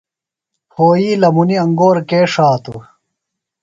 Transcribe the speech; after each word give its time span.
پھوئی 0.71 1.09
لمُنی 1.21 1.55
انگور 1.63 1.97
کے 2.09 2.19
ݜاتوۡ؟ 2.33 2.81